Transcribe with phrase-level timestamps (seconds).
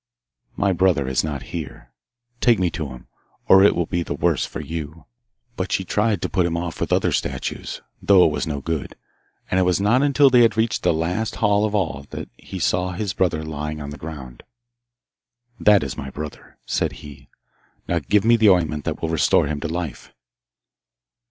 [0.57, 1.91] 'My brother is not here.
[2.39, 3.05] Take me to him,
[3.47, 5.05] or it will be the worse for you.'
[5.55, 8.95] But she tried to put him off with other statues, though it was no good,
[9.51, 12.57] and it was not until they had reached the last hall of all that he
[12.57, 14.41] saw his brother lying on the ground.
[15.59, 17.29] 'That is my brother,' said he.
[17.87, 20.11] 'Now give me the ointment that will restore him to life.